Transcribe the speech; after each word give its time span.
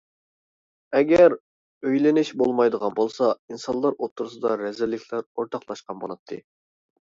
ئەگەر 0.99 1.35
ئۆيلىنىش 1.89 2.31
بولمايدىغان 2.43 2.95
بولسا, 3.01 3.29
ئىنسانلار 3.51 3.99
ئوتتۇرىسىدا 3.99 4.55
رەزىللىكلەر 4.63 5.23
ئورتاقلاشقان 5.29 6.03
بولاتتى. 6.07 6.41